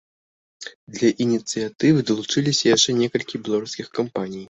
Да 0.95 1.11
ініцыятывы 1.27 1.97
далучыліся 2.09 2.65
яшчэ 2.75 2.99
некалькі 3.05 3.35
беларускіх 3.47 3.97
кампаній. 4.01 4.39